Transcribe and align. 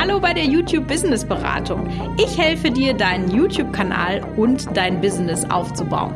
Hallo 0.00 0.18
bei 0.18 0.32
der 0.32 0.46
YouTube 0.46 0.88
Business 0.88 1.26
Beratung. 1.26 1.86
Ich 2.16 2.38
helfe 2.38 2.70
dir, 2.70 2.94
deinen 2.94 3.30
YouTube-Kanal 3.30 4.22
und 4.38 4.74
dein 4.74 4.98
Business 4.98 5.44
aufzubauen. 5.50 6.14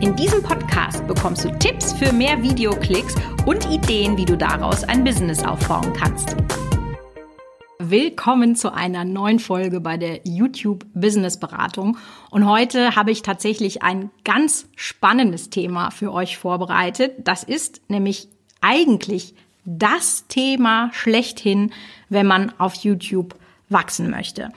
In 0.00 0.14
diesem 0.16 0.42
Podcast 0.42 1.06
bekommst 1.06 1.42
du 1.42 1.50
Tipps 1.58 1.94
für 1.94 2.12
mehr 2.12 2.42
Videoklicks 2.42 3.14
und 3.46 3.64
Ideen, 3.70 4.18
wie 4.18 4.26
du 4.26 4.36
daraus 4.36 4.84
ein 4.84 5.02
Business 5.02 5.42
aufbauen 5.42 5.94
kannst. 5.94 6.36
Willkommen 7.78 8.54
zu 8.54 8.74
einer 8.74 9.06
neuen 9.06 9.38
Folge 9.38 9.80
bei 9.80 9.96
der 9.96 10.20
YouTube 10.24 10.84
Business 10.92 11.40
Beratung. 11.40 11.96
Und 12.30 12.46
heute 12.46 12.96
habe 12.96 13.12
ich 13.12 13.22
tatsächlich 13.22 13.82
ein 13.82 14.10
ganz 14.24 14.68
spannendes 14.76 15.48
Thema 15.48 15.90
für 15.90 16.12
euch 16.12 16.36
vorbereitet. 16.36 17.14
Das 17.24 17.44
ist 17.44 17.80
nämlich 17.88 18.28
eigentlich 18.60 19.34
das 19.66 20.26
Thema 20.28 20.90
schlechthin, 20.92 21.72
wenn 22.08 22.26
man 22.26 22.52
auf 22.58 22.74
YouTube 22.74 23.34
wachsen 23.68 24.10
möchte. 24.10 24.50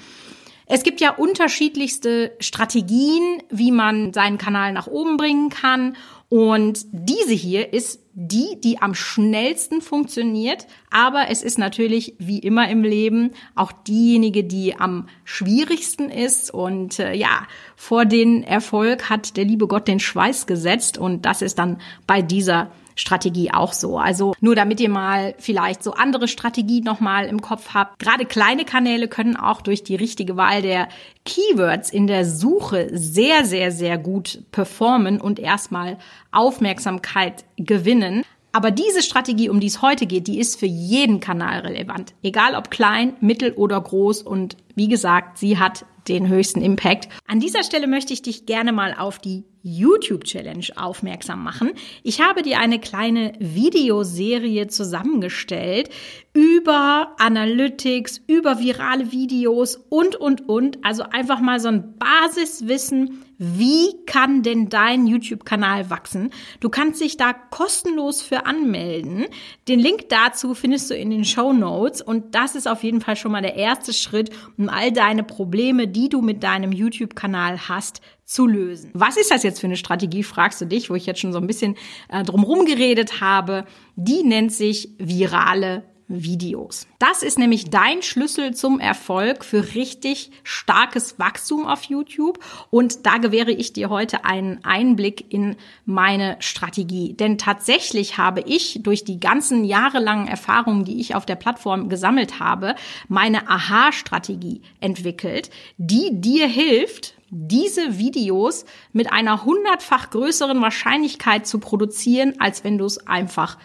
Es 0.71 0.83
gibt 0.83 1.01
ja 1.01 1.15
unterschiedlichste 1.15 2.31
Strategien, 2.39 3.41
wie 3.49 3.71
man 3.71 4.13
seinen 4.13 4.37
Kanal 4.37 4.71
nach 4.71 4.85
oben 4.85 5.17
bringen 5.17 5.49
kann. 5.49 5.97
Und 6.29 6.85
diese 6.91 7.33
hier 7.33 7.73
ist 7.73 8.01
die, 8.13 8.61
die 8.63 8.79
am 8.79 8.93
schnellsten 8.93 9.81
funktioniert. 9.81 10.67
Aber 10.91 11.29
es 11.29 11.41
ist 11.41 11.57
natürlich 11.57 12.13
wie 12.19 12.37
immer 12.37 12.69
im 12.69 12.83
Leben 12.83 13.31
auch 13.55 13.71
diejenige, 13.71 14.43
die 14.43 14.75
am 14.75 15.09
schwierigsten 15.23 16.11
ist. 16.11 16.53
Und 16.53 16.99
äh, 16.99 17.15
ja, 17.15 17.47
vor 17.75 18.05
den 18.05 18.43
Erfolg 18.43 19.09
hat 19.09 19.37
der 19.37 19.45
liebe 19.45 19.65
Gott 19.65 19.87
den 19.87 19.99
Schweiß 19.99 20.45
gesetzt. 20.45 20.99
Und 20.99 21.25
das 21.25 21.41
ist 21.41 21.57
dann 21.57 21.81
bei 22.05 22.21
dieser 22.21 22.69
Strategie 22.99 23.51
auch 23.51 23.73
so. 23.73 23.97
Also 23.97 24.33
nur 24.41 24.55
damit 24.55 24.79
ihr 24.79 24.89
mal 24.89 25.33
vielleicht 25.37 25.83
so 25.83 25.93
andere 25.93 26.27
Strategien 26.27 26.83
nochmal 26.83 27.27
im 27.27 27.41
Kopf 27.41 27.73
habt. 27.73 27.99
Gerade 27.99 28.25
kleine 28.25 28.65
Kanäle 28.65 29.07
können 29.07 29.37
auch 29.37 29.61
durch 29.61 29.83
die 29.83 29.95
richtige 29.95 30.35
Wahl 30.35 30.61
der 30.61 30.89
Keywords 31.25 31.89
in 31.89 32.07
der 32.07 32.25
Suche 32.25 32.89
sehr, 32.91 33.45
sehr, 33.45 33.71
sehr 33.71 33.97
gut 33.97 34.43
performen 34.51 35.21
und 35.21 35.39
erstmal 35.39 35.97
Aufmerksamkeit 36.31 37.45
gewinnen. 37.57 38.25
Aber 38.51 38.71
diese 38.71 39.03
Strategie, 39.03 39.49
um 39.49 39.59
die 39.59 39.67
es 39.67 39.81
heute 39.81 40.07
geht, 40.07 40.27
die 40.27 40.39
ist 40.39 40.59
für 40.59 40.65
jeden 40.65 41.19
Kanal 41.19 41.59
relevant. 41.59 42.13
Egal 42.23 42.55
ob 42.55 42.71
klein, 42.71 43.15
mittel 43.21 43.53
oder 43.53 43.79
groß. 43.79 44.23
Und 44.23 44.57
wie 44.75 44.87
gesagt, 44.87 45.37
sie 45.37 45.59
hat 45.59 45.85
den 46.07 46.27
höchsten 46.27 46.61
Impact. 46.61 47.07
An 47.27 47.39
dieser 47.39 47.63
Stelle 47.63 47.87
möchte 47.87 48.13
ich 48.13 48.21
dich 48.21 48.45
gerne 48.47 48.71
mal 48.71 48.95
auf 48.97 49.19
die 49.19 49.43
YouTube 49.61 50.23
Challenge 50.23 50.65
aufmerksam 50.75 51.43
machen. 51.43 51.71
Ich 52.03 52.21
habe 52.21 52.41
dir 52.41 52.59
eine 52.59 52.79
kleine 52.79 53.33
Videoserie 53.39 54.67
zusammengestellt 54.67 55.89
über 56.33 57.15
Analytics, 57.19 58.21
über 58.25 58.59
virale 58.59 59.11
Videos 59.11 59.75
und, 59.89 60.15
und, 60.15 60.47
und. 60.47 60.83
Also 60.83 61.03
einfach 61.03 61.41
mal 61.41 61.59
so 61.59 61.67
ein 61.67 61.95
Basiswissen, 61.97 63.23
wie 63.41 63.95
kann 64.05 64.43
denn 64.43 64.67
dein 64.67 65.07
YouTube-Kanal 65.07 65.89
wachsen? 65.89 66.31
Du 66.59 66.67
kannst 66.67 66.99
dich 66.99 67.15
da 67.15 67.31
kostenlos 67.31 68.21
für 68.21 68.45
anmelden. 68.45 69.27
Den 69.69 69.79
Link 69.79 70.09
dazu 70.09 70.53
findest 70.53 70.89
du 70.89 70.93
in 70.93 71.09
den 71.09 71.23
Show 71.23 71.53
Notes 71.53 72.01
und 72.01 72.35
das 72.35 72.55
ist 72.55 72.67
auf 72.67 72.83
jeden 72.83 72.99
Fall 72.99 73.15
schon 73.15 73.31
mal 73.31 73.41
der 73.41 73.55
erste 73.55 73.93
Schritt, 73.93 74.29
um 74.57 74.67
all 74.67 74.91
deine 74.91 75.23
Probleme, 75.23 75.87
die 75.87 76.09
du 76.09 76.21
mit 76.21 76.43
deinem 76.43 76.73
YouTube-Kanal 76.73 77.69
hast, 77.69 78.01
zu 78.25 78.45
lösen. 78.45 78.91
Was 78.93 79.15
ist 79.15 79.31
das 79.31 79.43
jetzt 79.43 79.61
für 79.61 79.67
eine 79.67 79.77
Strategie, 79.77 80.21
fragst 80.23 80.59
du 80.59 80.65
dich, 80.65 80.89
wo 80.89 80.95
ich 80.95 81.05
jetzt 81.05 81.21
schon 81.21 81.31
so 81.31 81.39
ein 81.39 81.47
bisschen 81.47 81.75
äh, 82.09 82.23
drumherum 82.23 82.65
geredet 82.65 83.21
habe. 83.21 83.65
Die 83.95 84.21
nennt 84.23 84.51
sich 84.51 84.89
virale 84.99 85.88
Videos. 86.09 86.87
Das 86.97 87.21
ist 87.21 87.37
nämlich 87.37 87.69
dein 87.69 88.01
Schlüssel 88.01 88.53
zum 88.53 88.79
Erfolg 88.79 89.45
für 89.45 89.75
richtig 89.75 90.31
starkes 90.43 91.19
Wachstum 91.19 91.65
auf 91.67 91.83
YouTube. 91.83 92.39
Und 92.71 93.05
da 93.05 93.17
gewähre 93.17 93.51
ich 93.51 93.73
dir 93.73 93.89
heute 93.89 94.25
einen 94.25 94.65
Einblick 94.65 95.31
in 95.31 95.55
meine 95.85 96.35
Strategie. 96.39 97.13
Denn 97.13 97.37
tatsächlich 97.37 98.17
habe 98.17 98.41
ich 98.41 98.79
durch 98.81 99.03
die 99.03 99.19
ganzen 99.19 99.63
jahrelangen 99.63 100.27
Erfahrungen, 100.27 100.83
die 100.83 100.99
ich 100.99 101.13
auf 101.13 101.25
der 101.27 101.35
Plattform 101.35 101.89
gesammelt 101.89 102.39
habe, 102.39 102.75
meine 103.07 103.47
Aha-Strategie 103.47 104.61
entwickelt, 104.81 105.51
die 105.77 106.09
dir 106.11 106.47
hilft, 106.47 107.13
diese 107.29 107.99
Videos 107.99 108.65
mit 108.91 109.11
einer 109.11 109.45
hundertfach 109.45 110.09
größeren 110.09 110.59
Wahrscheinlichkeit 110.61 111.45
zu 111.45 111.59
produzieren, 111.59 112.33
als 112.39 112.63
wenn 112.63 112.79
du 112.79 112.85
es 112.85 113.05
einfach 113.05 113.59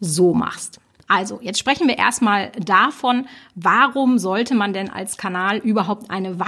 so 0.00 0.32
machst. 0.32 0.80
Also, 1.10 1.40
jetzt 1.42 1.58
sprechen 1.58 1.88
wir 1.88 1.98
erstmal 1.98 2.52
davon, 2.52 3.26
warum 3.56 4.20
sollte 4.20 4.54
man 4.54 4.72
denn 4.72 4.88
als 4.88 5.16
Kanal 5.16 5.58
überhaupt 5.58 6.08
eine 6.08 6.38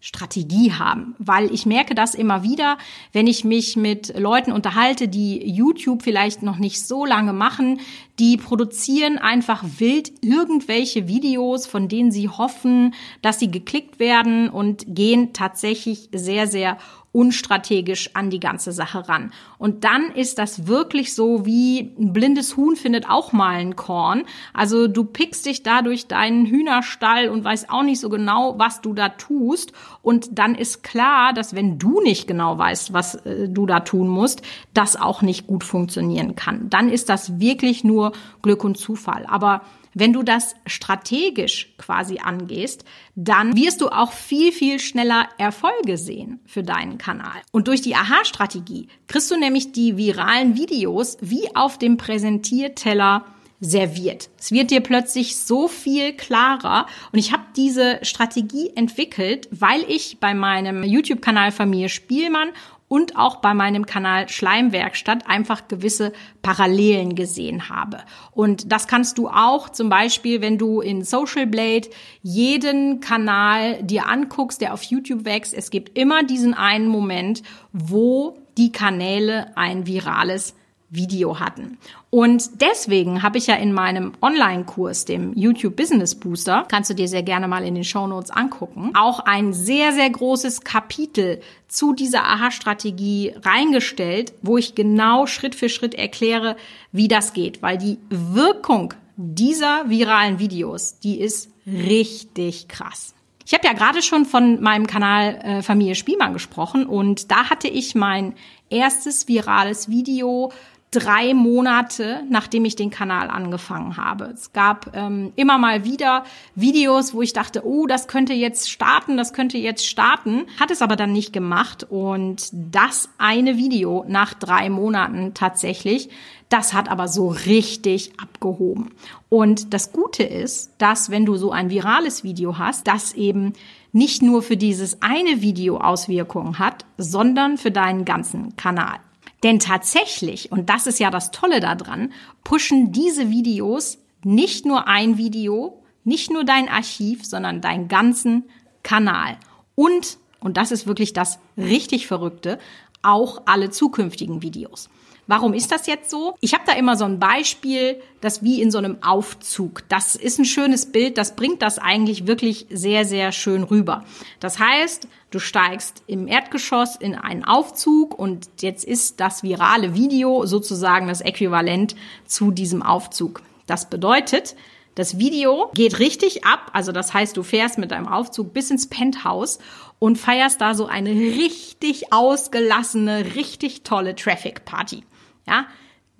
Wachstumsstrategie 0.00 0.72
haben? 0.72 1.14
Weil 1.18 1.52
ich 1.52 1.66
merke 1.66 1.94
das 1.94 2.14
immer 2.14 2.42
wieder, 2.42 2.78
wenn 3.12 3.26
ich 3.26 3.44
mich 3.44 3.76
mit 3.76 4.18
Leuten 4.18 4.52
unterhalte, 4.52 5.08
die 5.08 5.46
YouTube 5.48 6.02
vielleicht 6.02 6.42
noch 6.42 6.58
nicht 6.58 6.86
so 6.86 7.04
lange 7.04 7.32
machen, 7.32 7.80
die 8.18 8.36
produzieren 8.36 9.18
einfach 9.18 9.64
wild 9.78 10.12
irgendwelche 10.22 11.08
Videos, 11.08 11.66
von 11.66 11.88
denen 11.88 12.12
sie 12.12 12.28
hoffen, 12.28 12.94
dass 13.22 13.38
sie 13.38 13.50
geklickt 13.50 13.98
werden 13.98 14.48
und 14.48 14.84
gehen 14.88 15.32
tatsächlich 15.32 16.08
sehr, 16.12 16.46
sehr 16.46 16.78
unstrategisch 17.12 18.10
an 18.14 18.30
die 18.30 18.38
ganze 18.38 18.70
Sache 18.72 19.08
ran. 19.08 19.32
Und 19.58 19.82
dann 19.84 20.12
ist 20.12 20.38
das 20.38 20.68
wirklich 20.68 21.14
so 21.14 21.44
wie 21.44 21.92
ein 21.98 22.12
blindes 22.12 22.56
Huhn 22.56 22.76
findet 22.76 23.08
auch 23.08 23.32
mal 23.32 23.56
ein 23.56 23.74
Korn. 23.74 24.24
Also 24.54 24.86
du 24.86 25.04
pickst 25.04 25.46
dich 25.46 25.64
da 25.64 25.82
durch 25.82 26.06
deinen 26.06 26.46
Hühnerstall 26.46 27.28
und 27.28 27.42
weißt 27.42 27.68
auch 27.70 27.82
nicht 27.82 28.00
so 28.00 28.10
genau, 28.10 28.58
was 28.58 28.80
du 28.80 28.92
da 28.92 29.08
tust. 29.08 29.72
Und 30.02 30.38
dann 30.38 30.54
ist 30.54 30.82
klar, 30.82 31.32
dass 31.32 31.54
wenn 31.54 31.78
du 31.78 32.00
nicht 32.00 32.26
genau 32.26 32.58
weißt, 32.58 32.92
was 32.92 33.14
äh, 33.26 33.48
du 33.48 33.66
da 33.66 33.80
tun 33.80 34.08
musst, 34.08 34.42
das 34.74 34.96
auch 34.96 35.22
nicht 35.22 35.46
gut 35.46 35.64
funktionieren 35.64 36.36
kann. 36.36 36.70
Dann 36.70 36.88
ist 36.88 37.08
das 37.08 37.38
wirklich 37.40 37.84
nur 37.84 38.12
Glück 38.42 38.64
und 38.64 38.78
Zufall. 38.78 39.26
Aber 39.26 39.62
wenn 39.92 40.12
du 40.12 40.22
das 40.22 40.54
strategisch 40.66 41.74
quasi 41.76 42.18
angehst, 42.18 42.84
dann 43.16 43.56
wirst 43.56 43.80
du 43.80 43.88
auch 43.88 44.12
viel, 44.12 44.52
viel 44.52 44.78
schneller 44.78 45.28
Erfolge 45.36 45.98
sehen 45.98 46.40
für 46.46 46.62
deinen 46.62 46.98
Kanal. 46.98 47.40
Und 47.50 47.66
durch 47.66 47.82
die 47.82 47.96
Aha-Strategie 47.96 48.88
kriegst 49.08 49.30
du 49.30 49.36
nämlich 49.36 49.72
die 49.72 49.96
viralen 49.96 50.56
Videos 50.56 51.18
wie 51.20 51.54
auf 51.56 51.76
dem 51.76 51.96
Präsentierteller 51.96 53.24
serviert. 53.60 54.30
Es 54.38 54.52
wird 54.52 54.70
dir 54.70 54.80
plötzlich 54.80 55.36
so 55.36 55.68
viel 55.68 56.14
klarer 56.14 56.86
und 57.12 57.18
ich 57.18 57.32
habe 57.32 57.42
diese 57.56 57.98
Strategie 58.02 58.72
entwickelt, 58.74 59.48
weil 59.50 59.82
ich 59.86 60.18
bei 60.18 60.34
meinem 60.34 60.82
YouTube-Kanal 60.82 61.52
Familie 61.52 61.90
Spielmann 61.90 62.50
und 62.90 63.16
auch 63.16 63.36
bei 63.36 63.54
meinem 63.54 63.86
Kanal 63.86 64.28
Schleimwerkstatt 64.28 65.28
einfach 65.28 65.68
gewisse 65.68 66.12
Parallelen 66.42 67.14
gesehen 67.14 67.68
habe. 67.68 67.98
Und 68.32 68.72
das 68.72 68.88
kannst 68.88 69.16
du 69.16 69.28
auch 69.28 69.68
zum 69.68 69.88
Beispiel, 69.88 70.40
wenn 70.40 70.58
du 70.58 70.80
in 70.80 71.04
Social 71.04 71.46
Blade 71.46 71.88
jeden 72.22 72.98
Kanal 72.98 73.80
dir 73.84 74.08
anguckst, 74.08 74.60
der 74.60 74.74
auf 74.74 74.82
YouTube 74.82 75.24
wächst. 75.24 75.54
Es 75.54 75.70
gibt 75.70 75.96
immer 75.96 76.24
diesen 76.24 76.52
einen 76.52 76.88
Moment, 76.88 77.44
wo 77.72 78.38
die 78.58 78.72
Kanäle 78.72 79.56
ein 79.56 79.86
virales 79.86 80.56
Video 80.90 81.38
hatten. 81.38 81.78
Und 82.10 82.60
deswegen 82.60 83.22
habe 83.22 83.38
ich 83.38 83.46
ja 83.46 83.54
in 83.54 83.72
meinem 83.72 84.12
Online-Kurs, 84.20 85.04
dem 85.04 85.32
YouTube 85.34 85.76
Business 85.76 86.14
Booster, 86.14 86.66
kannst 86.68 86.90
du 86.90 86.94
dir 86.94 87.08
sehr 87.08 87.22
gerne 87.22 87.46
mal 87.46 87.64
in 87.64 87.76
den 87.76 87.84
Show 87.84 88.06
Notes 88.08 88.30
angucken, 88.30 88.90
auch 88.94 89.20
ein 89.20 89.52
sehr, 89.52 89.92
sehr 89.92 90.10
großes 90.10 90.62
Kapitel 90.62 91.40
zu 91.68 91.94
dieser 91.94 92.24
Aha-Strategie 92.24 93.34
reingestellt, 93.42 94.32
wo 94.42 94.58
ich 94.58 94.74
genau 94.74 95.26
Schritt 95.26 95.54
für 95.54 95.68
Schritt 95.68 95.94
erkläre, 95.94 96.56
wie 96.90 97.08
das 97.08 97.32
geht, 97.32 97.62
weil 97.62 97.78
die 97.78 97.98
Wirkung 98.08 98.94
dieser 99.16 99.88
viralen 99.88 100.38
Videos, 100.38 100.98
die 100.98 101.20
ist 101.20 101.50
richtig 101.66 102.68
krass. 102.68 103.14
Ich 103.46 103.54
habe 103.54 103.66
ja 103.66 103.72
gerade 103.72 104.00
schon 104.00 104.26
von 104.26 104.60
meinem 104.62 104.86
Kanal 104.86 105.40
äh, 105.42 105.62
Familie 105.62 105.96
Spielmann 105.96 106.32
gesprochen 106.32 106.86
und 106.86 107.32
da 107.32 107.50
hatte 107.50 107.66
ich 107.66 107.96
mein 107.96 108.34
erstes 108.70 109.26
virales 109.26 109.88
Video 109.88 110.52
drei 110.90 111.34
Monate, 111.34 112.24
nachdem 112.28 112.64
ich 112.64 112.74
den 112.74 112.90
Kanal 112.90 113.30
angefangen 113.30 113.96
habe. 113.96 114.24
Es 114.34 114.52
gab 114.52 114.90
ähm, 114.94 115.32
immer 115.36 115.56
mal 115.56 115.84
wieder 115.84 116.24
Videos, 116.56 117.14
wo 117.14 117.22
ich 117.22 117.32
dachte, 117.32 117.64
oh, 117.64 117.86
das 117.86 118.08
könnte 118.08 118.32
jetzt 118.32 118.70
starten, 118.70 119.16
das 119.16 119.32
könnte 119.32 119.56
jetzt 119.56 119.86
starten, 119.86 120.46
hat 120.58 120.72
es 120.72 120.82
aber 120.82 120.96
dann 120.96 121.12
nicht 121.12 121.32
gemacht. 121.32 121.86
Und 121.88 122.48
das 122.52 123.08
eine 123.18 123.56
Video 123.56 124.04
nach 124.08 124.34
drei 124.34 124.68
Monaten 124.68 125.32
tatsächlich, 125.32 126.10
das 126.48 126.74
hat 126.74 126.90
aber 126.90 127.06
so 127.06 127.28
richtig 127.28 128.12
abgehoben. 128.20 128.90
Und 129.28 129.72
das 129.72 129.92
Gute 129.92 130.24
ist, 130.24 130.72
dass 130.78 131.08
wenn 131.08 131.24
du 131.24 131.36
so 131.36 131.52
ein 131.52 131.70
virales 131.70 132.24
Video 132.24 132.58
hast, 132.58 132.88
das 132.88 133.12
eben 133.12 133.52
nicht 133.92 134.22
nur 134.22 134.42
für 134.42 134.56
dieses 134.56 135.02
eine 135.02 135.40
Video 135.40 135.78
Auswirkungen 135.78 136.58
hat, 136.58 136.84
sondern 136.98 137.58
für 137.58 137.70
deinen 137.70 138.04
ganzen 138.04 138.56
Kanal. 138.56 138.98
Denn 139.42 139.58
tatsächlich, 139.58 140.52
und 140.52 140.68
das 140.68 140.86
ist 140.86 141.00
ja 141.00 141.10
das 141.10 141.30
Tolle 141.30 141.60
daran, 141.60 142.12
pushen 142.44 142.92
diese 142.92 143.30
Videos 143.30 143.98
nicht 144.22 144.66
nur 144.66 144.86
ein 144.86 145.16
Video, 145.16 145.82
nicht 146.04 146.30
nur 146.30 146.44
dein 146.44 146.68
Archiv, 146.68 147.24
sondern 147.24 147.60
deinen 147.60 147.88
ganzen 147.88 148.44
Kanal. 148.82 149.36
Und, 149.74 150.18
und 150.40 150.56
das 150.56 150.72
ist 150.72 150.86
wirklich 150.86 151.12
das 151.12 151.38
richtig 151.56 152.06
Verrückte, 152.06 152.58
auch 153.02 153.42
alle 153.46 153.70
zukünftigen 153.70 154.42
Videos. 154.42 154.90
Warum 155.30 155.54
ist 155.54 155.70
das 155.70 155.86
jetzt 155.86 156.10
so? 156.10 156.34
Ich 156.40 156.54
habe 156.54 156.64
da 156.66 156.72
immer 156.72 156.96
so 156.96 157.04
ein 157.04 157.20
Beispiel, 157.20 158.02
das 158.20 158.42
wie 158.42 158.60
in 158.60 158.72
so 158.72 158.78
einem 158.78 159.00
Aufzug. 159.00 159.88
Das 159.88 160.16
ist 160.16 160.40
ein 160.40 160.44
schönes 160.44 160.90
Bild, 160.90 161.18
das 161.18 161.36
bringt 161.36 161.62
das 161.62 161.78
eigentlich 161.78 162.26
wirklich 162.26 162.66
sehr, 162.68 163.04
sehr 163.04 163.30
schön 163.30 163.62
rüber. 163.62 164.04
Das 164.40 164.58
heißt, 164.58 165.06
du 165.30 165.38
steigst 165.38 166.02
im 166.08 166.26
Erdgeschoss 166.26 166.96
in 166.96 167.14
einen 167.14 167.44
Aufzug 167.44 168.18
und 168.18 168.48
jetzt 168.60 168.84
ist 168.84 169.20
das 169.20 169.44
virale 169.44 169.94
Video 169.94 170.46
sozusagen 170.46 171.06
das 171.06 171.20
Äquivalent 171.20 171.94
zu 172.26 172.50
diesem 172.50 172.82
Aufzug. 172.82 173.40
Das 173.68 173.88
bedeutet, 173.88 174.56
das 174.96 175.20
Video 175.20 175.70
geht 175.74 176.00
richtig 176.00 176.44
ab, 176.44 176.72
also 176.72 176.90
das 176.90 177.14
heißt, 177.14 177.36
du 177.36 177.44
fährst 177.44 177.78
mit 177.78 177.92
deinem 177.92 178.08
Aufzug 178.08 178.52
bis 178.52 178.72
ins 178.72 178.88
Penthouse 178.88 179.60
und 180.00 180.18
feierst 180.18 180.60
da 180.60 180.74
so 180.74 180.86
eine 180.86 181.10
richtig 181.10 182.12
ausgelassene, 182.12 183.36
richtig 183.36 183.84
tolle 183.84 184.16
Traffic 184.16 184.64
Party. 184.64 185.04
Ja, 185.50 185.66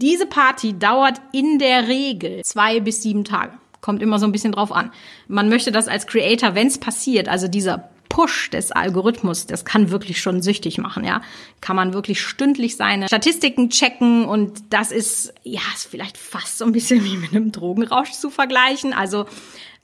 diese 0.01 0.27
Party 0.27 0.77
dauert 0.77 1.21
in 1.33 1.61
der 1.61 1.87
Regel 1.87 2.43
zwei 2.43 2.81
bis 2.81 3.03
sieben 3.03 3.25
Tage. 3.25 3.53
Kommt 3.81 4.03
immer 4.03 4.19
so 4.19 4.27
ein 4.27 4.33
bisschen 4.33 4.53
drauf 4.53 4.73
an. 4.73 4.91
Man 5.29 5.49
möchte 5.49 5.71
das 5.71 5.87
als 5.89 6.07
Creator, 6.07 6.55
wenn 6.55 6.67
es 6.67 6.79
passiert, 6.79 7.29
also 7.29 7.47
dieser 7.47 7.91
Push 8.09 8.51
des 8.51 8.73
Algorithmus, 8.73 9.47
das 9.47 9.65
kann 9.65 9.91
wirklich 9.91 10.21
schon 10.21 10.43
süchtig 10.43 10.79
machen, 10.79 11.05
ja. 11.05 11.23
Kann 11.61 11.77
man 11.77 11.95
wirklich 11.95 12.21
stündlich 12.21 12.77
seine 12.77 13.07
Statistiken 13.07 13.71
checken 13.71 14.25
und 14.25 14.65
das 14.71 14.91
ist, 14.91 15.33
ja, 15.45 15.61
ist 15.75 15.87
vielleicht 15.89 16.19
fast 16.19 16.59
so 16.59 16.65
ein 16.65 16.73
bisschen 16.73 17.05
wie 17.05 17.17
mit 17.17 17.31
einem 17.31 17.53
Drogenrausch 17.53 18.11
zu 18.11 18.31
vergleichen. 18.31 18.93
Also, 18.93 19.27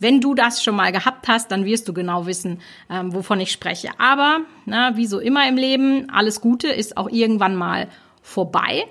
wenn 0.00 0.20
du 0.20 0.34
das 0.34 0.62
schon 0.62 0.74
mal 0.74 0.90
gehabt 0.90 1.28
hast, 1.28 1.52
dann 1.52 1.64
wirst 1.64 1.88
du 1.88 1.94
genau 1.94 2.26
wissen, 2.26 2.60
ähm, 2.90 3.14
wovon 3.14 3.38
ich 3.38 3.52
spreche. 3.52 3.90
Aber, 3.98 4.40
na, 4.64 4.96
wie 4.96 5.06
so 5.06 5.20
immer 5.20 5.48
im 5.48 5.56
Leben, 5.56 6.10
alles 6.10 6.40
Gute 6.40 6.68
ist 6.68 6.96
auch 6.96 7.08
irgendwann 7.08 7.54
mal 7.54 7.88
vorbei. 8.22 8.86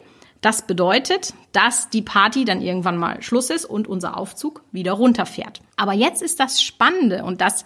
Das 0.46 0.68
bedeutet, 0.68 1.34
dass 1.54 1.90
die 1.90 2.04
Party 2.04 2.46
dann 2.46 2.62
irgendwann 2.62 3.00
mal 3.00 3.24
Schluss 3.24 3.50
ist 3.50 3.66
und 3.66 3.88
unser 3.88 4.16
Aufzug 4.16 4.62
wieder 4.72 4.92
runterfährt. 4.92 5.60
Aber 5.76 5.94
jetzt 5.94 6.22
ist 6.22 6.40
das 6.40 6.62
Spannende 6.62 7.24
und 7.24 7.42
das 7.42 7.66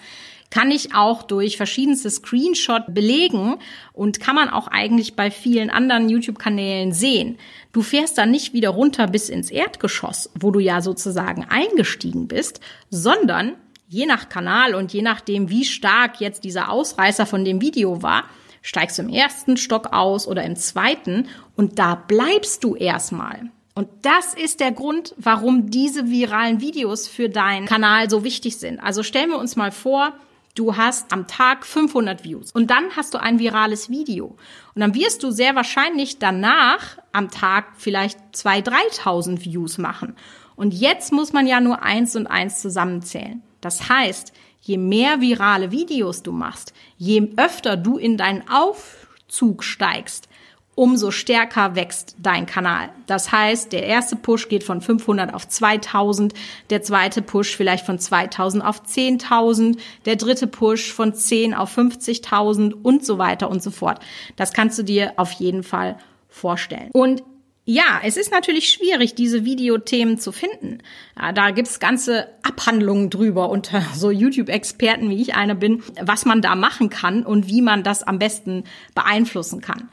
kann 0.49 0.71
ich 0.71 0.95
auch 0.95 1.23
durch 1.23 1.57
verschiedenste 1.57 2.09
Screenshot 2.09 2.83
belegen 2.87 3.57
und 3.91 4.21
kann 4.21 4.33
man 4.33 4.49
auch 4.49 4.69
eigentlich 4.69 5.17
bei 5.17 5.29
vielen 5.29 5.69
anderen 5.69 6.07
YouTube-Kanälen 6.07 6.93
sehen. 6.93 7.37
Du 7.73 7.81
fährst 7.81 8.17
dann 8.17 8.31
nicht 8.31 8.53
wieder 8.53 8.69
runter 8.69 9.07
bis 9.07 9.27
ins 9.27 9.51
Erdgeschoss, 9.51 10.29
wo 10.39 10.49
du 10.49 10.61
ja 10.61 10.79
sozusagen 10.79 11.43
eingestiegen 11.49 12.29
bist, 12.29 12.61
sondern 12.89 13.55
je 13.89 14.05
nach 14.05 14.29
Kanal 14.29 14.73
und 14.73 14.93
je 14.93 15.01
nachdem, 15.01 15.49
wie 15.49 15.65
stark 15.65 16.21
jetzt 16.21 16.45
dieser 16.45 16.71
Ausreißer 16.71 17.25
von 17.25 17.43
dem 17.43 17.59
Video 17.59 18.01
war, 18.01 18.23
steigst 18.61 18.97
du 18.97 19.03
im 19.03 19.09
ersten 19.09 19.57
Stock 19.57 19.93
aus 19.93 20.27
oder 20.27 20.43
im 20.43 20.55
zweiten 20.55 21.27
und 21.55 21.79
da 21.79 21.95
bleibst 21.95 22.63
du 22.63 22.75
erstmal. 22.75 23.49
Und 23.75 23.87
das 24.01 24.33
ist 24.33 24.59
der 24.59 24.71
Grund, 24.71 25.15
warum 25.17 25.69
diese 25.69 26.09
viralen 26.09 26.59
Videos 26.59 27.07
für 27.07 27.29
deinen 27.29 27.65
Kanal 27.65 28.09
so 28.09 28.23
wichtig 28.23 28.57
sind. 28.57 28.79
Also 28.79 29.03
stellen 29.03 29.29
wir 29.29 29.37
uns 29.37 29.55
mal 29.55 29.71
vor, 29.71 30.13
du 30.55 30.75
hast 30.75 31.13
am 31.13 31.27
Tag 31.27 31.65
500 31.65 32.25
Views 32.25 32.51
und 32.51 32.69
dann 32.69 32.95
hast 32.97 33.13
du 33.13 33.19
ein 33.19 33.39
virales 33.39 33.89
Video. 33.89 34.35
Und 34.75 34.81
dann 34.81 34.95
wirst 34.95 35.23
du 35.23 35.31
sehr 35.31 35.55
wahrscheinlich 35.55 36.19
danach 36.19 36.97
am 37.13 37.31
Tag 37.31 37.67
vielleicht 37.77 38.19
2.000, 38.33 38.99
3.000 38.99 39.45
Views 39.45 39.77
machen. 39.77 40.15
Und 40.57 40.73
jetzt 40.73 41.13
muss 41.13 41.31
man 41.31 41.47
ja 41.47 41.61
nur 41.61 41.81
eins 41.81 42.17
und 42.17 42.27
eins 42.27 42.59
zusammenzählen. 42.59 43.41
Das 43.61 43.87
heißt, 43.87 44.33
je 44.69 44.77
mehr 44.77 45.19
virale 45.19 45.71
Videos 45.71 46.21
du 46.21 46.31
machst, 46.31 46.73
je 46.97 47.31
öfter 47.37 47.75
du 47.75 47.97
in 47.97 48.17
deinen 48.17 48.43
Aufzug 48.47 49.63
steigst, 49.63 50.29
umso 50.75 51.09
stärker 51.09 51.75
wächst 51.75 52.15
dein 52.19 52.45
Kanal. 52.45 52.89
Das 53.07 53.31
heißt, 53.31 53.73
der 53.73 53.83
erste 53.87 54.15
Push 54.15 54.47
geht 54.47 54.63
von 54.63 54.79
500 54.79 55.33
auf 55.33 55.47
2000, 55.47 56.35
der 56.69 56.83
zweite 56.83 57.23
Push 57.23 57.57
vielleicht 57.57 57.83
von 57.83 57.97
2000 57.97 58.63
auf 58.63 58.83
10.000, 58.83 59.79
der 60.05 60.17
dritte 60.17 60.45
Push 60.45 60.93
von 60.93 61.15
10 61.15 61.55
auf 61.55 61.75
50.000 61.75 62.73
und 62.83 63.03
so 63.03 63.17
weiter 63.17 63.49
und 63.49 63.63
so 63.63 63.71
fort. 63.71 63.99
Das 64.35 64.53
kannst 64.53 64.77
du 64.77 64.83
dir 64.83 65.13
auf 65.17 65.31
jeden 65.31 65.63
Fall 65.63 65.97
vorstellen. 66.29 66.91
Und 66.93 67.23
ja, 67.69 68.01
es 68.03 68.17
ist 68.17 68.31
natürlich 68.31 68.69
schwierig, 68.69 69.13
diese 69.13 69.45
Videothemen 69.45 70.17
zu 70.17 70.31
finden. 70.31 70.79
Ja, 71.15 71.33
da 71.33 71.51
gibt's 71.51 71.79
ganze 71.79 72.27
Abhandlungen 72.41 73.11
drüber 73.11 73.51
unter 73.51 73.83
so 73.93 74.09
YouTube-Experten, 74.09 75.11
wie 75.11 75.21
ich 75.21 75.35
einer 75.35 75.53
bin, 75.53 75.83
was 76.01 76.25
man 76.25 76.41
da 76.41 76.55
machen 76.55 76.89
kann 76.89 77.23
und 77.23 77.47
wie 77.47 77.61
man 77.61 77.83
das 77.83 78.01
am 78.01 78.17
besten 78.17 78.63
beeinflussen 78.95 79.61
kann. 79.61 79.87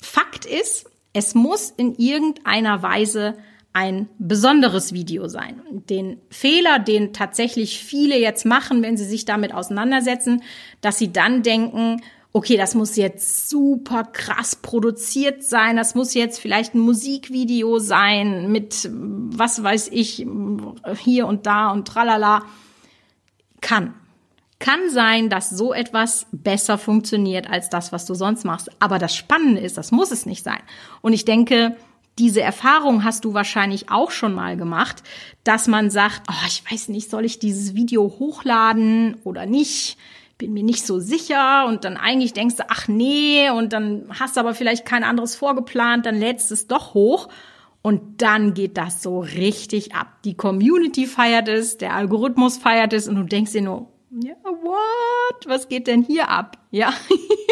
Fakt 0.00 0.46
ist, 0.46 0.90
es 1.12 1.34
muss 1.34 1.68
in 1.68 1.96
irgendeiner 1.96 2.82
Weise 2.82 3.36
ein 3.74 4.08
besonderes 4.18 4.94
Video 4.94 5.28
sein. 5.28 5.60
Den 5.70 6.22
Fehler, 6.30 6.78
den 6.78 7.12
tatsächlich 7.12 7.78
viele 7.84 8.18
jetzt 8.18 8.46
machen, 8.46 8.80
wenn 8.80 8.96
sie 8.96 9.04
sich 9.04 9.26
damit 9.26 9.52
auseinandersetzen, 9.52 10.42
dass 10.80 10.96
sie 10.96 11.12
dann 11.12 11.42
denken, 11.42 12.00
okay, 12.38 12.56
das 12.56 12.76
muss 12.76 12.94
jetzt 12.94 13.50
super 13.50 14.04
krass 14.04 14.54
produziert 14.54 15.42
sein, 15.42 15.76
das 15.76 15.96
muss 15.96 16.14
jetzt 16.14 16.38
vielleicht 16.38 16.72
ein 16.72 16.78
Musikvideo 16.78 17.80
sein 17.80 18.52
mit, 18.52 18.88
was 18.92 19.60
weiß 19.60 19.88
ich, 19.88 20.24
hier 20.98 21.26
und 21.26 21.46
da 21.46 21.72
und 21.72 21.88
tralala. 21.88 22.44
Kann. 23.60 23.94
Kann 24.60 24.88
sein, 24.88 25.28
dass 25.28 25.50
so 25.50 25.72
etwas 25.72 26.26
besser 26.30 26.78
funktioniert 26.78 27.50
als 27.50 27.70
das, 27.70 27.90
was 27.90 28.06
du 28.06 28.14
sonst 28.14 28.44
machst. 28.44 28.70
Aber 28.78 29.00
das 29.00 29.16
Spannende 29.16 29.60
ist, 29.60 29.76
das 29.76 29.90
muss 29.90 30.12
es 30.12 30.24
nicht 30.24 30.44
sein. 30.44 30.60
Und 31.00 31.14
ich 31.14 31.24
denke, 31.24 31.76
diese 32.20 32.40
Erfahrung 32.40 33.02
hast 33.02 33.24
du 33.24 33.34
wahrscheinlich 33.34 33.90
auch 33.90 34.12
schon 34.12 34.32
mal 34.32 34.56
gemacht, 34.56 35.02
dass 35.42 35.66
man 35.66 35.90
sagt, 35.90 36.22
oh, 36.30 36.46
ich 36.46 36.62
weiß 36.70 36.88
nicht, 36.88 37.10
soll 37.10 37.24
ich 37.24 37.40
dieses 37.40 37.74
Video 37.74 38.04
hochladen 38.20 39.16
oder 39.24 39.44
nicht? 39.44 39.98
Bin 40.38 40.52
mir 40.52 40.62
nicht 40.62 40.86
so 40.86 41.00
sicher 41.00 41.66
und 41.66 41.84
dann 41.84 41.96
eigentlich 41.96 42.32
denkst 42.32 42.56
du, 42.56 42.64
ach 42.68 42.86
nee, 42.86 43.50
und 43.50 43.72
dann 43.72 44.06
hast 44.18 44.36
du 44.36 44.40
aber 44.40 44.54
vielleicht 44.54 44.86
kein 44.86 45.02
anderes 45.02 45.34
vorgeplant, 45.34 46.06
dann 46.06 46.14
lädst 46.14 46.52
es 46.52 46.68
doch 46.68 46.94
hoch 46.94 47.28
und 47.82 48.22
dann 48.22 48.54
geht 48.54 48.76
das 48.76 49.02
so 49.02 49.20
richtig 49.20 49.94
ab. 49.94 50.22
Die 50.24 50.36
Community 50.36 51.06
feiert 51.06 51.48
es, 51.48 51.76
der 51.76 51.94
Algorithmus 51.94 52.56
feiert 52.56 52.92
es 52.92 53.08
und 53.08 53.16
du 53.16 53.24
denkst 53.24 53.52
dir 53.52 53.62
nur, 53.62 53.88
ja, 54.10 54.34
what? 54.44 55.46
Was 55.46 55.68
geht 55.68 55.86
denn 55.86 56.02
hier 56.02 56.28
ab? 56.28 56.56
Ja. 56.70 56.92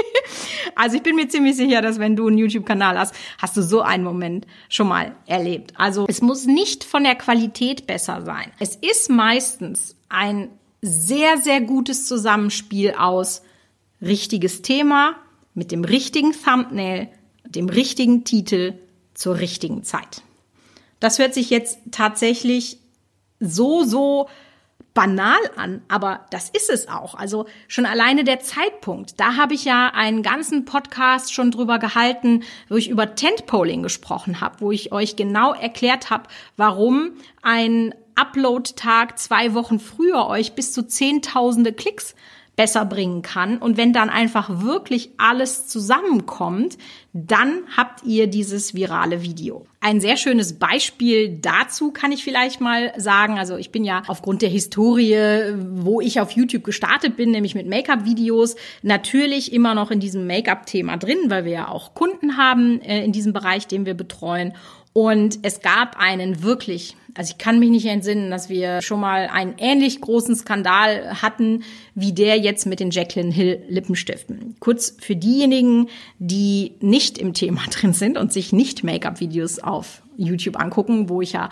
also 0.74 0.96
ich 0.96 1.02
bin 1.02 1.16
mir 1.16 1.28
ziemlich 1.28 1.56
sicher, 1.56 1.82
dass 1.82 1.98
wenn 1.98 2.16
du 2.16 2.28
einen 2.28 2.38
YouTube-Kanal 2.38 2.98
hast, 2.98 3.14
hast 3.40 3.56
du 3.56 3.62
so 3.62 3.82
einen 3.82 4.04
Moment 4.04 4.46
schon 4.68 4.88
mal 4.88 5.14
erlebt. 5.26 5.72
Also 5.76 6.06
es 6.08 6.22
muss 6.22 6.46
nicht 6.46 6.84
von 6.84 7.04
der 7.04 7.14
Qualität 7.14 7.86
besser 7.86 8.22
sein. 8.22 8.52
Es 8.58 8.76
ist 8.76 9.10
meistens 9.10 9.96
ein 10.08 10.50
sehr, 10.86 11.38
sehr 11.38 11.60
gutes 11.60 12.06
Zusammenspiel 12.06 12.92
aus 12.92 13.42
richtiges 14.00 14.62
Thema 14.62 15.16
mit 15.54 15.72
dem 15.72 15.84
richtigen 15.84 16.32
Thumbnail, 16.32 17.08
dem 17.44 17.68
richtigen 17.68 18.24
Titel 18.24 18.74
zur 19.14 19.38
richtigen 19.38 19.82
Zeit. 19.82 20.22
Das 21.00 21.18
hört 21.18 21.34
sich 21.34 21.50
jetzt 21.50 21.78
tatsächlich 21.90 22.78
so, 23.40 23.84
so 23.84 24.28
banal 24.94 25.38
an, 25.56 25.82
aber 25.88 26.26
das 26.30 26.48
ist 26.48 26.70
es 26.70 26.88
auch. 26.88 27.14
Also 27.14 27.46
schon 27.68 27.84
alleine 27.84 28.24
der 28.24 28.40
Zeitpunkt. 28.40 29.20
Da 29.20 29.36
habe 29.36 29.54
ich 29.54 29.64
ja 29.64 29.92
einen 29.94 30.22
ganzen 30.22 30.64
Podcast 30.64 31.34
schon 31.34 31.50
drüber 31.50 31.78
gehalten, 31.78 32.42
wo 32.68 32.76
ich 32.76 32.88
über 32.88 33.14
Tentpoling 33.14 33.82
gesprochen 33.82 34.40
habe, 34.40 34.60
wo 34.60 34.72
ich 34.72 34.92
euch 34.92 35.16
genau 35.16 35.52
erklärt 35.52 36.08
habe, 36.08 36.24
warum 36.56 37.12
ein 37.42 37.94
Upload-Tag 38.16 39.18
zwei 39.18 39.54
Wochen 39.54 39.78
früher 39.78 40.26
euch 40.26 40.54
bis 40.54 40.72
zu 40.72 40.86
zehntausende 40.86 41.72
Klicks 41.72 42.14
besser 42.56 42.86
bringen 42.86 43.20
kann. 43.20 43.58
Und 43.58 43.76
wenn 43.76 43.92
dann 43.92 44.08
einfach 44.08 44.62
wirklich 44.62 45.10
alles 45.18 45.68
zusammenkommt, 45.68 46.78
dann 47.12 47.62
habt 47.76 48.02
ihr 48.04 48.26
dieses 48.26 48.74
virale 48.74 49.22
Video. 49.22 49.66
Ein 49.80 50.00
sehr 50.00 50.16
schönes 50.16 50.58
Beispiel 50.58 51.38
dazu 51.40 51.92
kann 51.92 52.12
ich 52.12 52.24
vielleicht 52.24 52.60
mal 52.62 52.92
sagen. 52.96 53.38
Also 53.38 53.56
ich 53.56 53.70
bin 53.70 53.84
ja 53.84 54.02
aufgrund 54.06 54.40
der 54.40 54.48
Historie, 54.48 55.54
wo 55.74 56.00
ich 56.00 56.18
auf 56.18 56.30
YouTube 56.30 56.64
gestartet 56.64 57.16
bin, 57.16 57.30
nämlich 57.30 57.54
mit 57.54 57.68
Make-up-Videos, 57.68 58.56
natürlich 58.82 59.52
immer 59.52 59.74
noch 59.74 59.90
in 59.90 60.00
diesem 60.00 60.26
Make-up-Thema 60.26 60.96
drin, 60.96 61.18
weil 61.28 61.44
wir 61.44 61.52
ja 61.52 61.68
auch 61.68 61.94
Kunden 61.94 62.38
haben 62.38 62.80
äh, 62.80 63.04
in 63.04 63.12
diesem 63.12 63.34
Bereich, 63.34 63.66
den 63.66 63.84
wir 63.84 63.94
betreuen. 63.94 64.54
Und 64.96 65.40
es 65.42 65.60
gab 65.60 65.98
einen 65.98 66.42
wirklich, 66.42 66.96
also 67.12 67.30
ich 67.30 67.36
kann 67.36 67.58
mich 67.58 67.68
nicht 67.68 67.84
entsinnen, 67.84 68.30
dass 68.30 68.48
wir 68.48 68.80
schon 68.80 68.98
mal 68.98 69.28
einen 69.30 69.56
ähnlich 69.58 70.00
großen 70.00 70.34
Skandal 70.34 71.20
hatten, 71.20 71.64
wie 71.94 72.14
der 72.14 72.38
jetzt 72.38 72.64
mit 72.64 72.80
den 72.80 72.90
Jacqueline 72.90 73.30
Hill 73.30 73.62
Lippenstiften. 73.68 74.56
Kurz 74.58 74.96
für 74.98 75.14
diejenigen, 75.14 75.90
die 76.18 76.76
nicht 76.80 77.18
im 77.18 77.34
Thema 77.34 77.60
drin 77.70 77.92
sind 77.92 78.16
und 78.16 78.32
sich 78.32 78.54
nicht 78.54 78.84
Make-up-Videos 78.84 79.58
auf 79.58 80.00
YouTube 80.16 80.58
angucken, 80.58 81.10
wo 81.10 81.20
ich 81.20 81.32
ja 81.32 81.50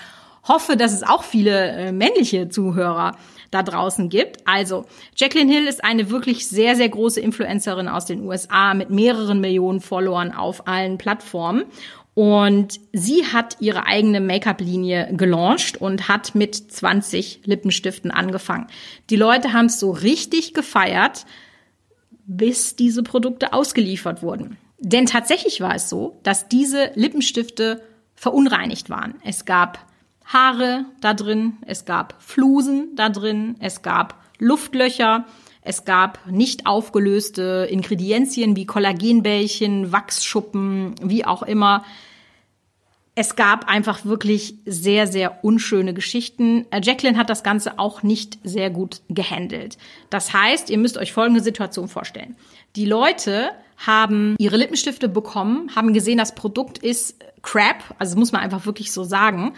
hoffe, 0.48 0.78
dass 0.78 0.94
es 0.94 1.02
auch 1.02 1.22
viele 1.22 1.68
äh, 1.68 1.92
männliche 1.92 2.48
Zuhörer 2.48 3.16
da 3.50 3.62
draußen 3.62 4.08
gibt. 4.08 4.38
Also, 4.46 4.86
Jacqueline 5.16 5.52
Hill 5.52 5.66
ist 5.66 5.84
eine 5.84 6.08
wirklich 6.08 6.48
sehr, 6.48 6.76
sehr 6.76 6.88
große 6.88 7.20
Influencerin 7.20 7.88
aus 7.88 8.06
den 8.06 8.26
USA 8.26 8.72
mit 8.72 8.88
mehreren 8.88 9.40
Millionen 9.40 9.80
Followern 9.80 10.32
auf 10.32 10.66
allen 10.66 10.96
Plattformen. 10.98 11.64
Und 12.14 12.78
sie 12.92 13.26
hat 13.26 13.56
ihre 13.58 13.86
eigene 13.86 14.20
Make-up-Linie 14.20 15.10
gelauncht 15.16 15.80
und 15.80 16.08
hat 16.08 16.34
mit 16.34 16.54
20 16.54 17.40
Lippenstiften 17.44 18.12
angefangen. 18.12 18.68
Die 19.10 19.16
Leute 19.16 19.52
haben 19.52 19.66
es 19.66 19.80
so 19.80 19.90
richtig 19.90 20.54
gefeiert, 20.54 21.26
bis 22.26 22.76
diese 22.76 23.02
Produkte 23.02 23.52
ausgeliefert 23.52 24.22
wurden. 24.22 24.56
Denn 24.78 25.06
tatsächlich 25.06 25.60
war 25.60 25.74
es 25.74 25.88
so, 25.88 26.18
dass 26.22 26.48
diese 26.48 26.92
Lippenstifte 26.94 27.82
verunreinigt 28.14 28.90
waren. 28.90 29.14
Es 29.24 29.44
gab 29.44 29.84
Haare 30.24 30.86
da 31.00 31.14
drin, 31.14 31.58
es 31.66 31.84
gab 31.84 32.14
Flusen 32.22 32.94
da 32.94 33.08
drin, 33.08 33.56
es 33.60 33.82
gab 33.82 34.22
Luftlöcher, 34.38 35.26
es 35.64 35.86
gab 35.86 36.26
nicht 36.26 36.66
aufgelöste 36.66 37.66
Ingredienzien 37.70 38.54
wie 38.54 38.66
Kollagenbällchen, 38.66 39.92
Wachsschuppen, 39.92 40.94
wie 41.02 41.24
auch 41.24 41.42
immer. 41.42 41.84
Es 43.14 43.34
gab 43.34 43.66
einfach 43.66 44.04
wirklich 44.04 44.56
sehr, 44.66 45.06
sehr 45.06 45.42
unschöne 45.42 45.94
Geschichten. 45.94 46.66
Äh, 46.70 46.80
Jacqueline 46.82 47.16
hat 47.16 47.30
das 47.30 47.42
Ganze 47.42 47.78
auch 47.78 48.02
nicht 48.02 48.38
sehr 48.44 48.68
gut 48.68 49.00
gehandelt. 49.08 49.78
Das 50.10 50.34
heißt, 50.34 50.68
ihr 50.68 50.78
müsst 50.78 50.98
euch 50.98 51.12
folgende 51.12 51.42
Situation 51.42 51.88
vorstellen. 51.88 52.36
Die 52.76 52.86
Leute 52.86 53.52
haben 53.78 54.36
ihre 54.38 54.58
Lippenstifte 54.58 55.08
bekommen, 55.08 55.70
haben 55.74 55.94
gesehen, 55.94 56.18
das 56.18 56.34
Produkt 56.34 56.78
ist 56.78 57.16
Crap, 57.40 57.94
also 57.98 58.18
muss 58.18 58.32
man 58.32 58.42
einfach 58.42 58.66
wirklich 58.66 58.92
so 58.92 59.04
sagen. 59.04 59.54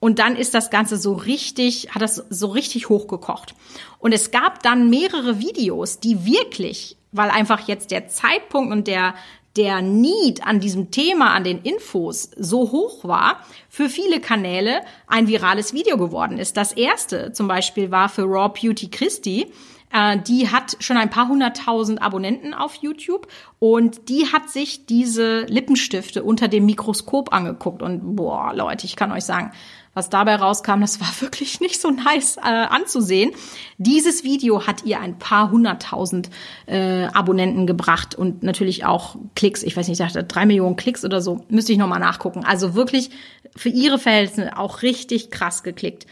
Und 0.00 0.18
dann 0.18 0.36
ist 0.36 0.54
das 0.54 0.70
Ganze 0.70 0.96
so 0.96 1.14
richtig, 1.14 1.90
hat 1.90 2.02
das 2.02 2.16
so 2.30 2.48
richtig 2.48 2.88
hochgekocht. 2.88 3.54
Und 3.98 4.12
es 4.12 4.30
gab 4.30 4.62
dann 4.62 4.90
mehrere 4.90 5.40
Videos, 5.40 5.98
die 5.98 6.24
wirklich, 6.24 6.96
weil 7.10 7.30
einfach 7.30 7.66
jetzt 7.66 7.90
der 7.90 8.08
Zeitpunkt 8.08 8.72
und 8.72 8.86
der, 8.86 9.14
der 9.56 9.82
Need 9.82 10.46
an 10.46 10.60
diesem 10.60 10.92
Thema, 10.92 11.34
an 11.34 11.42
den 11.42 11.62
Infos 11.62 12.30
so 12.36 12.70
hoch 12.70 13.02
war, 13.04 13.40
für 13.68 13.88
viele 13.88 14.20
Kanäle 14.20 14.82
ein 15.08 15.26
virales 15.26 15.72
Video 15.72 15.96
geworden 15.96 16.38
ist. 16.38 16.56
Das 16.56 16.72
erste 16.72 17.32
zum 17.32 17.48
Beispiel 17.48 17.90
war 17.90 18.08
für 18.08 18.22
Raw 18.22 18.48
Beauty 18.48 18.88
Christie. 18.88 19.46
Äh, 19.92 20.18
die 20.18 20.50
hat 20.50 20.76
schon 20.80 20.96
ein 20.96 21.10
paar 21.10 21.28
hunderttausend 21.28 22.02
Abonnenten 22.02 22.54
auf 22.54 22.74
YouTube 22.76 23.26
und 23.58 24.08
die 24.08 24.26
hat 24.32 24.50
sich 24.50 24.86
diese 24.86 25.42
Lippenstifte 25.42 26.22
unter 26.22 26.48
dem 26.48 26.66
Mikroskop 26.66 27.32
angeguckt. 27.32 27.82
Und 27.82 28.16
boah, 28.16 28.52
Leute, 28.54 28.86
ich 28.86 28.96
kann 28.96 29.12
euch 29.12 29.24
sagen, 29.24 29.52
was 29.94 30.10
dabei 30.10 30.36
rauskam, 30.36 30.80
das 30.80 31.00
war 31.00 31.08
wirklich 31.20 31.60
nicht 31.60 31.80
so 31.80 31.90
nice 31.90 32.36
äh, 32.36 32.40
anzusehen. 32.42 33.32
Dieses 33.78 34.24
Video 34.24 34.66
hat 34.66 34.84
ihr 34.84 35.00
ein 35.00 35.18
paar 35.18 35.50
hunderttausend 35.50 36.30
äh, 36.66 37.04
Abonnenten 37.06 37.66
gebracht 37.66 38.14
und 38.14 38.42
natürlich 38.42 38.84
auch 38.84 39.16
Klicks. 39.34 39.62
Ich 39.62 39.76
weiß 39.76 39.88
nicht, 39.88 40.00
ich 40.00 40.06
dachte 40.06 40.22
drei 40.24 40.46
Millionen 40.46 40.76
Klicks 40.76 41.04
oder 41.04 41.20
so. 41.20 41.44
Müsste 41.48 41.72
ich 41.72 41.78
nochmal 41.78 42.00
nachgucken. 42.00 42.44
Also 42.44 42.74
wirklich 42.74 43.10
für 43.56 43.70
ihre 43.70 43.98
Verhältnisse 43.98 44.56
auch 44.56 44.82
richtig 44.82 45.30
krass 45.30 45.62
geklickt. 45.62 46.06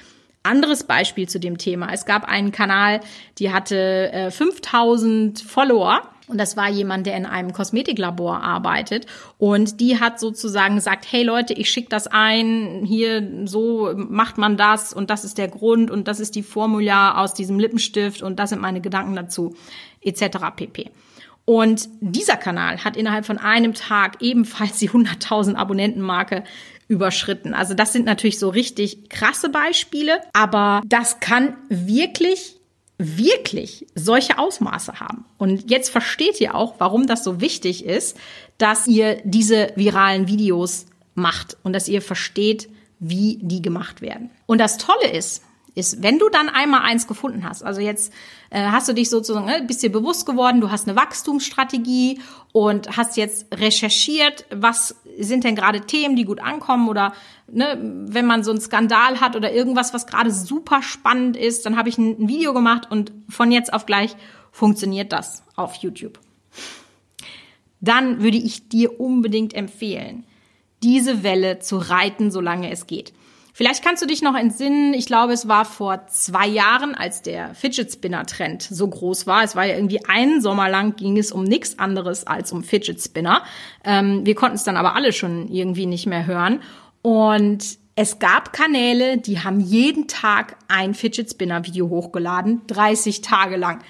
Anderes 0.46 0.84
Beispiel 0.84 1.28
zu 1.28 1.38
dem 1.38 1.58
Thema. 1.58 1.88
Es 1.92 2.06
gab 2.06 2.24
einen 2.24 2.52
Kanal, 2.52 3.00
die 3.38 3.52
hatte 3.52 4.12
äh, 4.12 4.30
5000 4.30 5.40
Follower 5.40 6.02
und 6.28 6.38
das 6.38 6.56
war 6.56 6.68
jemand, 6.68 7.06
der 7.06 7.16
in 7.16 7.24
einem 7.24 7.52
Kosmetiklabor 7.52 8.42
arbeitet. 8.42 9.06
Und 9.38 9.80
die 9.80 10.00
hat 10.00 10.18
sozusagen 10.18 10.74
gesagt, 10.74 11.06
hey 11.08 11.22
Leute, 11.22 11.52
ich 11.52 11.70
schicke 11.70 11.88
das 11.88 12.08
ein, 12.08 12.84
hier 12.84 13.46
so 13.46 13.92
macht 13.94 14.36
man 14.36 14.56
das 14.56 14.92
und 14.92 15.10
das 15.10 15.24
ist 15.24 15.38
der 15.38 15.48
Grund 15.48 15.90
und 15.90 16.08
das 16.08 16.18
ist 16.18 16.34
die 16.34 16.42
Formular 16.42 17.18
aus 17.18 17.34
diesem 17.34 17.58
Lippenstift 17.58 18.22
und 18.22 18.38
das 18.40 18.50
sind 18.50 18.60
meine 18.60 18.80
Gedanken 18.80 19.14
dazu, 19.14 19.54
etc. 20.00 20.38
pp. 20.56 20.90
Und 21.44 21.88
dieser 22.00 22.36
Kanal 22.36 22.84
hat 22.84 22.96
innerhalb 22.96 23.24
von 23.24 23.38
einem 23.38 23.72
Tag 23.72 24.16
ebenfalls 24.20 24.78
die 24.78 24.90
100.000 24.90 25.54
Abonnentenmarke 25.54 26.42
überschritten. 26.88 27.54
Also 27.54 27.74
das 27.74 27.92
sind 27.92 28.06
natürlich 28.06 28.38
so 28.38 28.48
richtig 28.48 29.08
krasse 29.08 29.48
Beispiele, 29.48 30.20
aber 30.32 30.82
das 30.86 31.20
kann 31.20 31.56
wirklich 31.68 32.56
wirklich 32.98 33.86
solche 33.94 34.38
Ausmaße 34.38 35.00
haben. 35.00 35.24
Und 35.36 35.70
jetzt 35.70 35.90
versteht 35.90 36.40
ihr 36.40 36.54
auch, 36.54 36.76
warum 36.78 37.06
das 37.06 37.24
so 37.24 37.40
wichtig 37.40 37.84
ist, 37.84 38.16
dass 38.58 38.86
ihr 38.86 39.20
diese 39.24 39.72
viralen 39.76 40.28
Videos 40.28 40.86
macht 41.14 41.58
und 41.62 41.74
dass 41.74 41.88
ihr 41.88 42.00
versteht, 42.00 42.70
wie 42.98 43.38
die 43.42 43.60
gemacht 43.60 44.00
werden. 44.00 44.30
Und 44.46 44.58
das 44.58 44.78
Tolle 44.78 45.10
ist, 45.10 45.42
ist, 45.76 46.02
wenn 46.02 46.18
du 46.18 46.28
dann 46.30 46.48
einmal 46.48 46.80
eins 46.80 47.06
gefunden 47.06 47.48
hast, 47.48 47.62
also 47.62 47.80
jetzt 47.80 48.12
äh, 48.50 48.64
hast 48.64 48.88
du 48.88 48.94
dich 48.94 49.10
sozusagen, 49.10 49.46
äh, 49.48 49.62
bist 49.64 49.82
dir 49.82 49.92
bewusst 49.92 50.24
geworden, 50.24 50.60
du 50.60 50.70
hast 50.70 50.88
eine 50.88 50.96
Wachstumsstrategie 50.96 52.20
und 52.52 52.96
hast 52.96 53.16
jetzt 53.18 53.46
recherchiert, 53.54 54.46
was 54.50 54.96
sind 55.18 55.44
denn 55.44 55.54
gerade 55.54 55.82
Themen, 55.82 56.16
die 56.16 56.24
gut 56.24 56.40
ankommen 56.40 56.88
oder 56.88 57.12
ne, 57.46 57.78
wenn 58.08 58.24
man 58.24 58.42
so 58.42 58.50
einen 58.50 58.60
Skandal 58.60 59.20
hat 59.20 59.36
oder 59.36 59.52
irgendwas, 59.52 59.92
was 59.92 60.06
gerade 60.06 60.30
super 60.30 60.82
spannend 60.82 61.36
ist, 61.36 61.66
dann 61.66 61.76
habe 61.76 61.90
ich 61.90 61.98
ein 61.98 62.26
Video 62.26 62.54
gemacht 62.54 62.90
und 62.90 63.12
von 63.28 63.52
jetzt 63.52 63.72
auf 63.72 63.84
gleich 63.84 64.16
funktioniert 64.50 65.12
das 65.12 65.42
auf 65.56 65.74
YouTube. 65.74 66.18
Dann 67.82 68.22
würde 68.22 68.38
ich 68.38 68.70
dir 68.70 68.98
unbedingt 68.98 69.52
empfehlen, 69.52 70.24
diese 70.82 71.22
Welle 71.22 71.58
zu 71.58 71.76
reiten, 71.76 72.30
solange 72.30 72.70
es 72.70 72.86
geht. 72.86 73.12
Vielleicht 73.56 73.82
kannst 73.82 74.02
du 74.02 74.06
dich 74.06 74.20
noch 74.20 74.34
entsinnen, 74.34 74.92
ich 74.92 75.06
glaube, 75.06 75.32
es 75.32 75.48
war 75.48 75.64
vor 75.64 76.08
zwei 76.08 76.46
Jahren, 76.46 76.94
als 76.94 77.22
der 77.22 77.54
Fidget 77.54 77.90
Spinner 77.90 78.26
Trend 78.26 78.62
so 78.62 78.86
groß 78.86 79.26
war. 79.26 79.44
Es 79.44 79.56
war 79.56 79.64
ja 79.64 79.76
irgendwie 79.76 80.04
einen 80.04 80.42
Sommer 80.42 80.68
lang 80.68 80.94
ging 80.96 81.16
es 81.16 81.32
um 81.32 81.42
nichts 81.42 81.78
anderes 81.78 82.26
als 82.26 82.52
um 82.52 82.62
Fidget 82.62 83.00
Spinner. 83.00 83.44
Ähm, 83.82 84.26
wir 84.26 84.34
konnten 84.34 84.56
es 84.56 84.64
dann 84.64 84.76
aber 84.76 84.94
alle 84.94 85.10
schon 85.14 85.48
irgendwie 85.48 85.86
nicht 85.86 86.04
mehr 86.04 86.26
hören. 86.26 86.60
Und 87.00 87.78
es 87.94 88.18
gab 88.18 88.52
Kanäle, 88.52 89.16
die 89.16 89.40
haben 89.40 89.60
jeden 89.60 90.06
Tag 90.06 90.56
ein 90.68 90.92
Fidget 90.92 91.30
Spinner 91.30 91.64
Video 91.64 91.88
hochgeladen, 91.88 92.60
30 92.66 93.22
Tage 93.22 93.56
lang. 93.56 93.80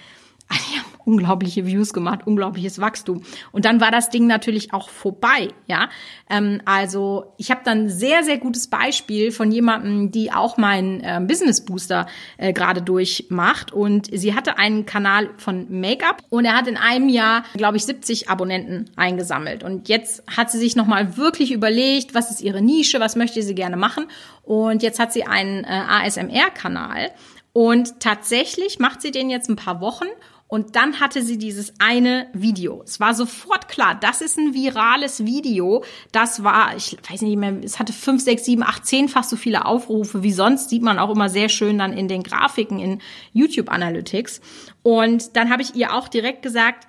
Unglaubliche 1.06 1.66
Views 1.66 1.94
gemacht, 1.94 2.26
unglaubliches 2.26 2.80
Wachstum. 2.80 3.22
Und 3.52 3.64
dann 3.64 3.80
war 3.80 3.90
das 3.90 4.10
Ding 4.10 4.26
natürlich 4.26 4.74
auch 4.74 4.90
vorbei, 4.90 5.48
ja. 5.66 5.88
Ähm, 6.28 6.60
also 6.64 7.32
ich 7.38 7.50
habe 7.50 7.60
dann 7.64 7.88
sehr, 7.88 8.24
sehr 8.24 8.38
gutes 8.38 8.66
Beispiel 8.68 9.30
von 9.30 9.52
jemandem, 9.52 10.10
die 10.10 10.32
auch 10.32 10.56
meinen 10.56 11.00
äh, 11.00 11.20
Business 11.22 11.64
Booster 11.64 12.06
äh, 12.38 12.52
gerade 12.52 12.82
durchmacht. 12.82 13.72
Und 13.72 14.08
sie 14.12 14.34
hatte 14.34 14.58
einen 14.58 14.84
Kanal 14.84 15.30
von 15.38 15.66
Make-up 15.70 16.22
und 16.28 16.44
er 16.44 16.56
hat 16.56 16.66
in 16.66 16.76
einem 16.76 17.08
Jahr, 17.08 17.44
glaube 17.54 17.76
ich, 17.76 17.86
70 17.86 18.28
Abonnenten 18.28 18.90
eingesammelt. 18.96 19.62
Und 19.62 19.88
jetzt 19.88 20.24
hat 20.36 20.50
sie 20.50 20.58
sich 20.58 20.74
nochmal 20.76 21.16
wirklich 21.16 21.52
überlegt, 21.52 22.14
was 22.14 22.30
ist 22.30 22.42
ihre 22.42 22.60
Nische, 22.60 23.00
was 23.00 23.14
möchte 23.16 23.40
sie 23.42 23.54
gerne 23.54 23.76
machen. 23.76 24.06
Und 24.42 24.82
jetzt 24.82 24.98
hat 24.98 25.12
sie 25.12 25.24
einen 25.24 25.64
äh, 25.64 25.68
ASMR-Kanal. 25.68 27.12
Und 27.52 28.00
tatsächlich 28.00 28.78
macht 28.80 29.00
sie 29.00 29.12
den 29.12 29.30
jetzt 29.30 29.48
ein 29.48 29.56
paar 29.56 29.80
Wochen 29.80 30.04
und 30.48 30.76
dann 30.76 31.00
hatte 31.00 31.22
sie 31.22 31.38
dieses 31.38 31.74
eine 31.80 32.28
Video. 32.32 32.82
Es 32.84 33.00
war 33.00 33.14
sofort 33.14 33.68
klar, 33.68 33.96
das 34.00 34.20
ist 34.20 34.38
ein 34.38 34.54
virales 34.54 35.24
Video. 35.24 35.82
Das 36.12 36.44
war, 36.44 36.76
ich 36.76 36.96
weiß 37.10 37.22
nicht 37.22 37.36
mehr, 37.36 37.56
es 37.64 37.80
hatte 37.80 37.92
fünf, 37.92 38.22
sechs, 38.22 38.44
sieben, 38.44 38.62
acht, 38.62 38.86
zehnfach 38.86 39.24
so 39.24 39.36
viele 39.36 39.64
Aufrufe 39.64 40.22
wie 40.22 40.32
sonst. 40.32 40.70
Sieht 40.70 40.82
man 40.82 41.00
auch 41.00 41.10
immer 41.10 41.28
sehr 41.28 41.48
schön 41.48 41.78
dann 41.78 41.92
in 41.92 42.06
den 42.06 42.22
Grafiken 42.22 42.78
in 42.78 43.00
YouTube 43.32 43.70
Analytics. 43.70 44.40
Und 44.84 45.36
dann 45.36 45.50
habe 45.50 45.62
ich 45.62 45.74
ihr 45.74 45.92
auch 45.92 46.06
direkt 46.06 46.42
gesagt, 46.42 46.86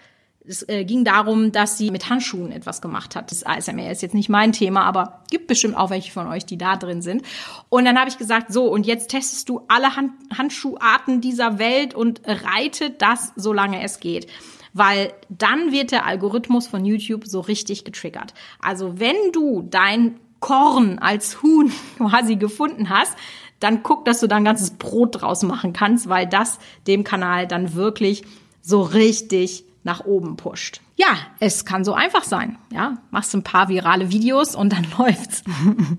es 0.48 0.68
äh, 0.68 0.86
ging 0.86 1.04
darum, 1.04 1.51
dass 1.51 1.77
sie 1.77 1.92
mit 1.92 2.10
Handschuhen 2.10 2.51
etwas 2.51 2.82
gemacht 2.82 3.16
hat. 3.16 3.32
Das 3.32 3.46
ASMR 3.46 3.92
ist 3.92 4.01
jetzt 4.01 4.16
nicht 4.16 4.30
mein 4.30 4.51
Thema, 4.54 4.84
aber 4.84 5.24
gibt 5.30 5.48
bestimmt 5.48 5.75
auch 5.75 5.89
welche 5.89 6.12
von 6.12 6.27
euch, 6.27 6.46
die 6.46 6.58
da 6.58 6.77
drin 6.77 7.01
sind. 7.01 7.24
Und 7.70 7.86
dann 7.86 7.98
habe 8.00 8.10
ich 8.10 8.18
gesagt, 8.18 8.54
so, 8.54 8.66
und 8.66 8.86
jetzt 8.86 9.10
testest 9.10 9.50
du 9.50 9.62
alle 9.68 9.96
Hand 9.96 10.12
Handschuharten 10.36 11.22
dieser 11.22 11.60
Welt 11.60 11.94
und 11.94 12.22
reite 12.25 12.89
das, 12.89 13.34
solange 13.36 13.84
es 13.84 14.00
geht. 14.00 14.27
Weil 14.74 15.13
dann 15.30 15.72
wird 15.72 15.92
der 15.92 16.06
Algorithmus 16.06 16.68
von 16.68 16.86
YouTube 16.86 17.25
so 17.25 17.39
richtig 17.39 17.84
getriggert. 17.84 18.34
Also 18.60 19.00
wenn 19.00 19.16
du 19.34 19.63
dein 19.63 20.20
Korn 20.39 21.00
als 21.00 21.42
Huhn 21.42 21.72
quasi 21.98 22.36
gefunden 22.36 22.89
hast, 22.89 23.18
dann 23.60 23.82
guck, 23.82 24.06
dass 24.06 24.20
du 24.20 24.27
da 24.27 24.36
ein 24.36 24.46
ganzes 24.46 24.72
Brot 24.72 25.22
draus 25.22 25.42
machen 25.44 25.74
kannst, 25.74 26.10
weil 26.10 26.27
das 26.27 26.60
dem 26.86 27.04
Kanal 27.04 27.48
dann 27.48 27.74
wirklich 27.74 28.24
so 28.62 28.82
richtig 28.82 29.66
nach 29.88 30.03
oben 30.03 30.36
pusht. 30.36 30.82
Ja, 30.98 31.17
es 31.39 31.63
kann 31.63 31.86
so 31.86 31.94
einfach 31.94 32.25
sein. 32.25 32.58
Ja, 32.74 32.98
machst 33.10 33.34
ein 33.34 33.44
paar 33.44 33.70
virale 33.70 34.12
Videos 34.12 34.53
und 34.53 34.74
dann 34.74 34.86
läuft's. 34.98 35.44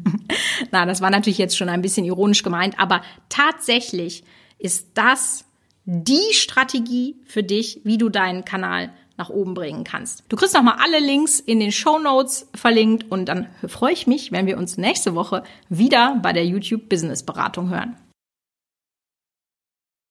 Na, 0.71 0.85
das 0.85 1.00
war 1.00 1.11
natürlich 1.11 1.38
jetzt 1.38 1.57
schon 1.57 1.71
ein 1.71 1.80
bisschen 1.80 2.04
ironisch 2.04 2.42
gemeint, 2.42 2.78
aber 2.78 3.00
tatsächlich 3.30 4.25
ist 4.59 4.88
das 4.95 5.47
die 5.87 6.35
Strategie 6.35 7.16
für 7.25 7.42
dich, 7.42 7.80
wie 7.85 7.97
du 7.97 8.11
deinen 8.11 8.45
Kanal 8.45 8.92
nach 9.16 9.30
oben 9.30 9.54
bringen 9.54 9.85
kannst. 9.85 10.23
Du 10.28 10.37
kriegst 10.37 10.54
nochmal 10.54 10.76
alle 10.85 11.00
Links 11.00 11.40
in 11.40 11.59
den 11.59 11.73
Show 11.73 11.99
Notes 11.99 12.47
verlinkt 12.54 13.11
und 13.11 13.25
dann 13.25 13.49
freue 13.66 13.95
ich 13.95 14.07
mich, 14.07 14.33
wenn 14.33 14.47
wir 14.47 14.59
uns 14.59 14.76
nächste 14.76 15.14
Woche 15.14 15.45
wieder 15.71 16.18
bei 16.23 16.35
der 16.35 16.45
YouTube 16.45 16.90
Business 16.90 17.23
Beratung 17.23 17.71
hören. 17.71 17.97